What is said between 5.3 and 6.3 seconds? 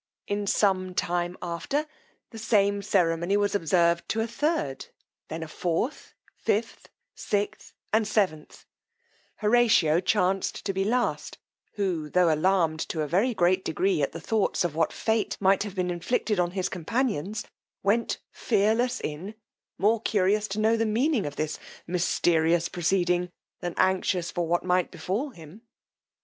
to a fourth,